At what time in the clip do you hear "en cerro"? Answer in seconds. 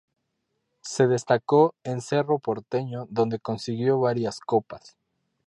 1.83-2.39